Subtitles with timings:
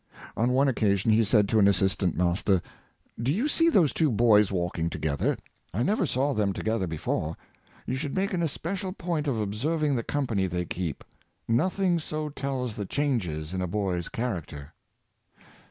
[0.35, 2.63] On one occasion, he said to an assistant master:
[3.21, 5.37] "Do you see those two boys walking together?
[5.75, 7.37] I never saw them together before.
[7.85, 11.03] You should make an especial point of observing the company they keep:
[11.47, 14.73] nothing so tells the changes in a boy's character."
[15.37, 15.45] Dr.